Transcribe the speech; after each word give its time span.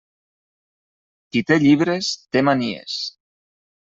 Qui 1.35 1.43
té 1.51 1.57
llibres 1.63 2.09
té 2.37 2.43
manies. 2.47 2.97